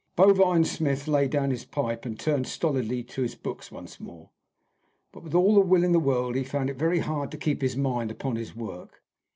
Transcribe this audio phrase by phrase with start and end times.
[0.15, 4.31] Bovine Smith laid down his pipe and turned stolidly to his books once more.
[5.11, 7.61] But with all the will in the world, he found it very hard to keep
[7.61, 9.03] his mind upon his work.